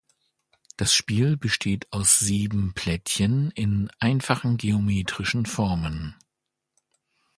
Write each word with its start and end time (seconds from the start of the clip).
Das 0.77 0.95
Spiel 0.95 1.37
besteht 1.37 1.93
aus 1.93 2.17
sieben 2.17 2.73
Plättchen 2.73 3.51
in 3.51 3.91
einfachen 3.99 4.57
geometrischen 4.57 5.45
Formen. 5.45 6.15